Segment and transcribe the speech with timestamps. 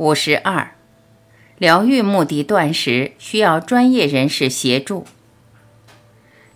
[0.00, 0.70] 五十二，
[1.58, 5.04] 疗愈目的断食需要专业人士协助。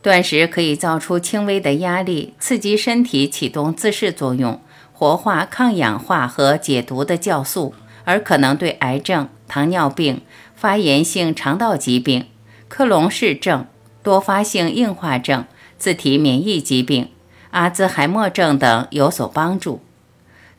[0.00, 4.62] 断食可以造出轻微的压力，刺激身体启动自噬作用，
[4.94, 10.22] 活化抗氧化和解毒的酵素，而可能对癌症、糖尿病、
[10.56, 12.24] 发炎性肠道疾病、
[12.68, 13.66] 克隆氏症、
[14.02, 15.44] 多发性硬化症、
[15.76, 17.10] 自体免疫疾病、
[17.50, 19.83] 阿兹海默症等有所帮助。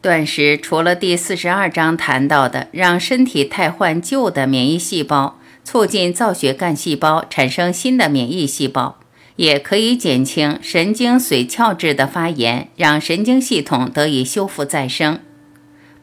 [0.05, 8.99] 断食除了第四十二章谈到的让身体汰换旧的免疫细胞，促进造血干细胞产生新的免疫细胞，
[9.35, 15.17] 也可以减轻神经髓鞘质的发炎，让神经系统得以修复再生。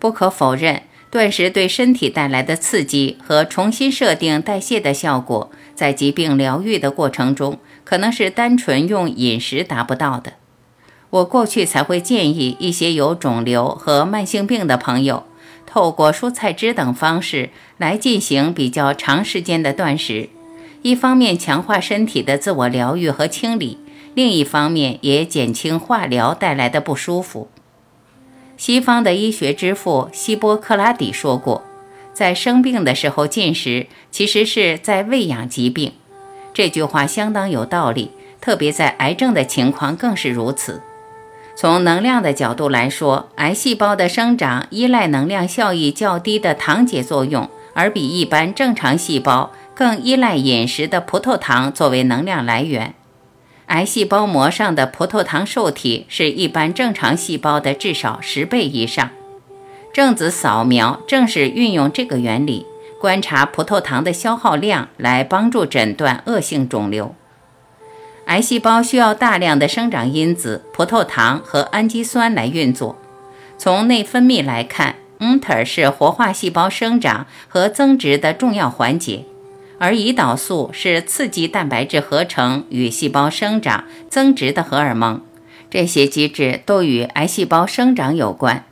[0.00, 10.32] 不可否认，断食对身体带来的刺激和重新设定代谢的效果，在疾病疗愈的过程中，可能是单纯用饮食达不到的。
[11.12, 15.24] 我过去才会建议一些有肿瘤和慢性病的朋友，
[15.66, 20.30] 透过蔬菜汁等方式来进行比较长时间的断食，
[20.80, 23.76] 一方面强化身体的自我疗愈和清理，
[24.14, 27.48] 另一方面也减轻化疗带来的不舒服。
[28.56, 31.62] 西方的医学之父希波克拉底说过，
[32.14, 35.92] 在生病的时候进食，其实是在喂养疾病。
[36.54, 40.80] 这句话相当有道理，特别在癌症的情况更是如此。
[41.54, 52.94] 从能量的角度来说，癌细胞的生长依赖能量效益较低的糖解作用，而比一般正常细胞更依赖饮食的葡萄糖作为能量来源。
[53.66, 59.10] 癌细胞膜上的葡萄糖受体是一般正常细胞的至少十倍以上。
[59.92, 62.66] 正子扫描正是运用这个原理，
[63.00, 67.14] 观察葡萄糖的消耗量来帮助诊断恶性肿瘤。
[68.26, 72.96] 癌细胞需要大量的生长因子、葡萄糖和氨基酸来运作。
[73.58, 79.24] 从内分泌来看，mTOR 是活化细胞生长和增殖的重要环节，
[79.78, 85.20] 而胰岛素是刺激蛋白质合成与细胞生长增殖的荷尔蒙。
[85.70, 88.64] 这些机制都与癌细胞生长有关。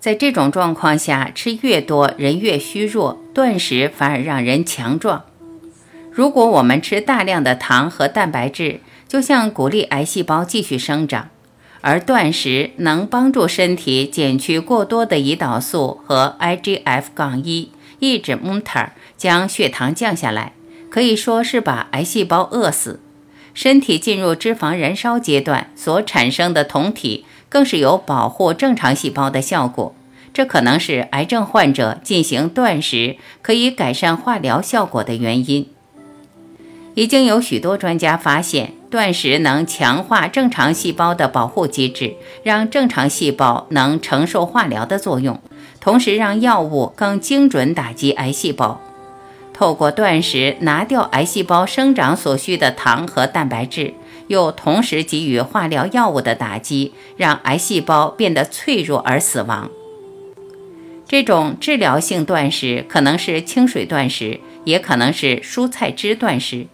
[0.00, 5.24] 在这种状况下，吃越多人越虚弱，断食反而让人强壮。
[6.10, 11.30] 如果我们吃大量的糖和蛋白质，就像鼓励癌细胞继续生长，
[11.80, 20.52] 而断食能帮助身体减去过多的胰岛素和 IGF- 杠一，抑制 mTOR，将血糖降下来，
[20.90, 23.00] 可以说是把癌细胞饿死。
[23.54, 29.94] 身体进入脂肪燃烧阶段所产生的酮体，更是有保护正常细胞的效果。
[30.34, 35.66] 这可能是癌症患者进行断食可以改善化疗效果的原因。
[36.98, 38.72] 已经有许多专家发现。
[38.90, 45.40] 断食能强化正常细胞的保护机制，让正常细胞能承受化疗的作用，
[45.78, 48.80] 同时让药物更精准打击癌细胞。
[49.52, 53.94] 透过断食拿掉癌细胞生长所需的糖和蛋白质，
[54.26, 59.70] 又同时给予化疗药物的打击，让癌细胞变得脆弱而死亡。
[61.06, 66.66] 这种治疗性断食可能是清水断食，也可能是蔬菜汁断食。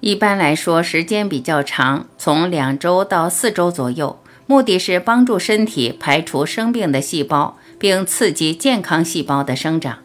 [0.00, 4.20] 一般来说，时间比较长，从两周到四周左右。
[4.46, 9.98] 目的是帮助身体排除生病的细胞，并刺激健康细胞的生长。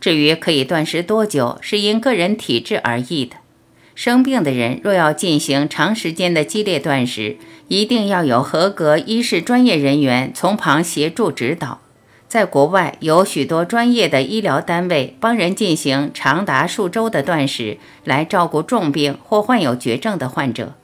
[0.00, 3.36] 至于可以断食多久，是因个人体质而异的。
[3.94, 7.36] 生病的人若要进行长时间的激烈断食，
[7.68, 11.80] 一定要有合格医师专业人员从旁协助指导。
[12.34, 20.74] 在国外有许多专业的医疗单位帮人进行长达数周的断食，来照顾重病或患有绝症的患者。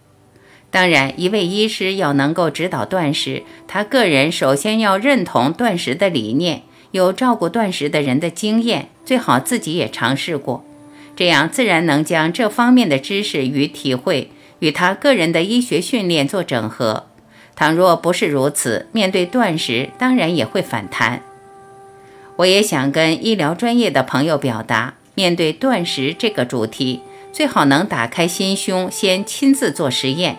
[0.70, 6.62] 当然，一位医师要能够指导断食，他个人首先要认同断食的理念，
[6.92, 10.64] 有照顾断食的人的经验，最好自己也尝试过，
[11.16, 14.30] 这样自然能将这方面的知识与体会
[14.60, 17.06] 与他个人的医学训练做整合。
[17.56, 21.22] 倘若不是如此，面对断食，当然也会反弹。
[22.40, 27.00] 我也想跟医疗专业的朋友表达，面对断食这个主题，
[27.32, 30.38] 最好能打开心胸，先亲自做实验，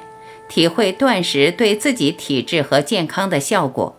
[0.50, 3.96] 体会断食对自己体质和健康的效果。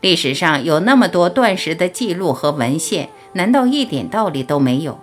[0.00, 4.98] 历史上有那么多断食的记录和文献，难道一点道理都没有？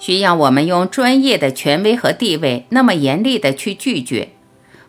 [0.00, 4.30] 需要我们用专业的权威和地位那么严厉的去拒绝？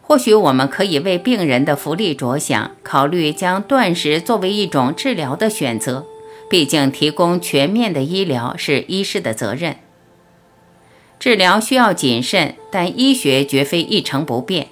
[0.01, 6.07] 或许我们可以为病人的福利着想，考虑将断食作为一种治疗的选择。
[6.49, 9.77] 毕竟，提供全面的医疗是医师的责任。
[11.19, 14.67] 治疗需要谨慎，但医学绝非一成不变。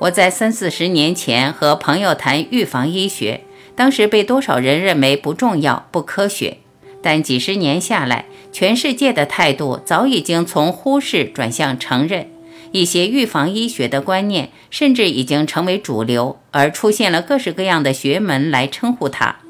[0.00, 3.42] 我在三四十年前和朋友谈预防医学，
[3.76, 6.58] 当时被多少人认为不重要、不科学。
[7.00, 12.28] 但几十年下来，全世界的态度早已经从忽视转向承认，
[12.72, 19.41] 一些预防医学的观念甚至已经成为主流，而出现了各式各样的学门来称呼它。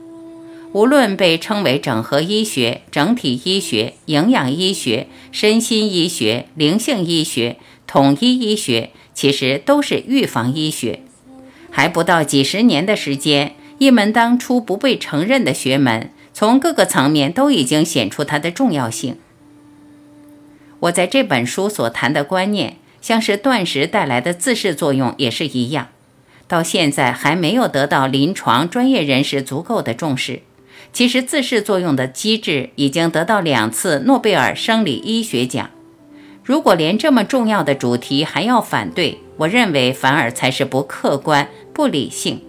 [0.72, 11.00] 无论被称为整合医学、整体医学、营养医学、身心医学、灵性医学、统一医学，其实都是预防医学。
[11.70, 16.10] 还不到几十年的时间，一门当初不被承认的学门。
[16.34, 19.19] 从各个层面都已经显出它的重要性。
[20.80, 25.88] 我在这本书所谈的观念，像是断食带来的自噬作用也是一样，
[26.48, 30.40] 到现在还没有得到临床专业人士足够的重视。
[30.93, 35.71] 其实自噬作用的机制已经得到两次诺贝尔生理医学奖。
[36.44, 42.41] 如果连这么重要的主题还要反对，我认为反而才是不客观、不理性。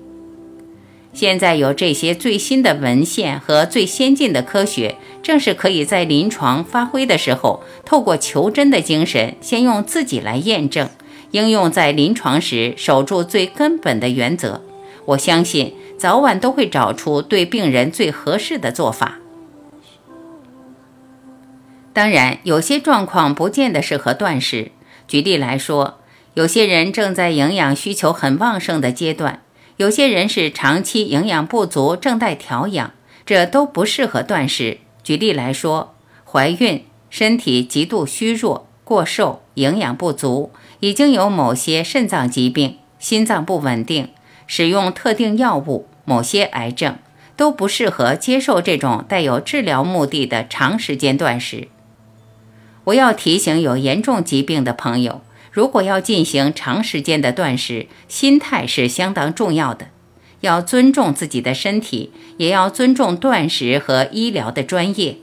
[1.13, 10.89] 现在有这些最新的文献和最先进的科学，正是可以在临床发挥的时候，透过求真的精神，先用自己来验证，
[11.29, 14.63] 应用在临床时守住最根本的原则。
[15.05, 19.19] 我相信早晚都会找出对病人最合适的做法。
[21.93, 24.71] 当然，有些状况不见得适合断食。
[25.07, 25.99] 举例来说，
[26.33, 29.41] 有些人正在营养需求很旺盛的阶段。
[29.77, 32.93] 有些人是长期营养不足，正在调养，
[33.25, 34.79] 这都不适合断食。
[35.03, 44.09] 举例来说，怀孕、身体极度虚弱、过瘦、营养不足，已经有某些肾脏疾病、心脏不稳定、
[44.47, 46.97] 使用特定药物、某些癌症，
[47.35, 51.67] 都不适合接受这种带有治疗目的的长时间断食。
[52.85, 55.21] 我要提醒有严重疾病的朋友。
[55.51, 59.87] 如果要进行长时间的断食，心态是相当重要的。
[60.41, 65.17] 要尊重自己的身体，也要尊重断食和医疗的专业。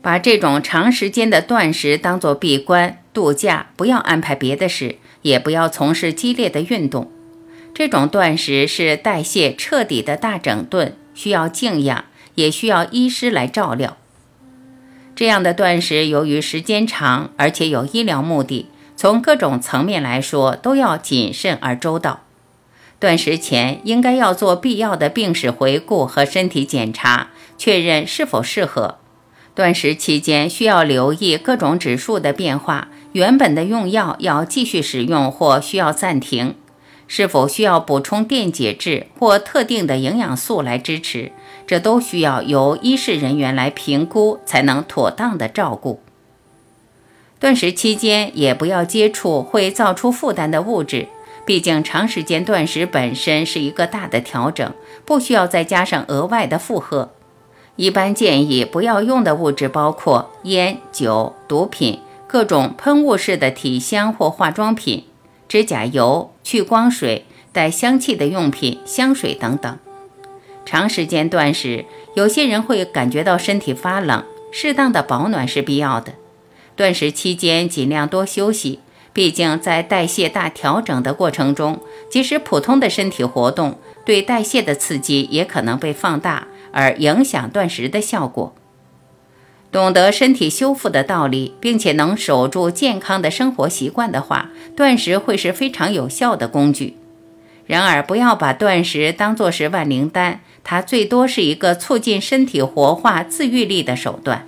[0.00, 7.10] 把这种长时间的断食当作闭关度假，不要安排别的事，也不要从事激烈的运动。
[7.74, 12.04] 这种断食是代谢彻底的大整顿，需要静养，
[12.34, 13.96] 也需要医师来照料。
[15.14, 18.66] 这样的断食由于时间长，而且有医疗目的。
[18.94, 22.20] 从各种层面来说，都要谨慎而周到。
[23.00, 27.28] 断食前应该要做必要的病史回顾和身体检查，
[27.58, 28.98] 确认是否适合。
[29.54, 36.54] 断食期间需要留意各种指数的变化，原本的用药要继续使用或需要暂停，
[37.14, 41.30] 是否需要补充电解质或特定的营养素来支持，
[41.66, 46.00] 这都需要由医事人员来评估，才能妥当的照顾。
[47.38, 51.08] 断食期间也不要接触会造出负担的物质，
[51.44, 54.72] 毕竟长时间断食本身是一个大的调整，
[55.04, 57.10] 不需要再加上额外的负荷。
[57.76, 65.04] 一般建议不要用的物质包括烟酒、毒品、各种喷雾式的体香或化妆品、
[65.46, 69.78] 指甲油、去光水、带香气的用品、香水等等。
[70.64, 71.84] 长时间断食，
[72.14, 76.14] 有些人会感觉到身体发冷，适当的保暖是必要的。
[76.76, 78.78] 断食期间尽量多休息，
[79.12, 88.54] 毕竟在代谢大调整的过程中，即使普通的身体活动对代谢的刺激也可能被放大，而影响断食的效果。
[89.72, 96.98] 懂得身体修复的道理，并且能守住健康的生活习惯的话，断食会是非常有效的工具。
[97.66, 104.46] 然而，不要把断食当作是万灵丹，它最多是一个促进身体活化自愈力的手段。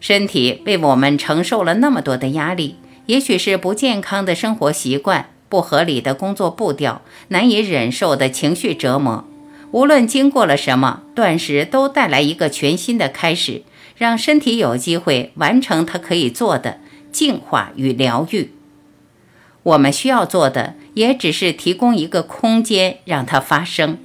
[0.00, 9.24] 身体为我们承受了那么多的压力，也许是不健康的生活习惯、不合理的工作步调、难以忍受的情绪折磨。
[9.70, 13.62] 无论经过了什么，断食都带来一个全新的开始，
[14.04, 16.78] 让身体有机会完成它可以做的
[17.10, 18.50] 净化与疗愈。
[19.62, 23.96] 我们需要做的，也只是提供一个空间，让它发生。